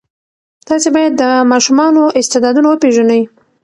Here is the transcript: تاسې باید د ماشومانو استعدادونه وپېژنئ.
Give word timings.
تاسې 0.67 0.87
باید 0.95 1.13
د 1.21 1.23
ماشومانو 1.51 2.03
استعدادونه 2.19 2.67
وپېژنئ. 2.69 3.21